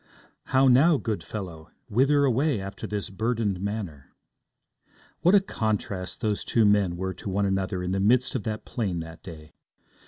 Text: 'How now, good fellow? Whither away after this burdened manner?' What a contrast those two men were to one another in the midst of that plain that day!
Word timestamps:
'How 0.45 0.67
now, 0.67 0.97
good 0.97 1.23
fellow? 1.23 1.69
Whither 1.87 2.25
away 2.25 2.59
after 2.59 2.87
this 2.87 3.11
burdened 3.11 3.61
manner?' 3.61 4.11
What 5.19 5.35
a 5.35 5.39
contrast 5.39 6.21
those 6.21 6.43
two 6.43 6.65
men 6.65 6.97
were 6.97 7.13
to 7.13 7.29
one 7.29 7.45
another 7.45 7.83
in 7.83 7.91
the 7.91 7.99
midst 7.99 8.33
of 8.33 8.41
that 8.45 8.65
plain 8.65 8.99
that 9.01 9.21
day! 9.21 9.53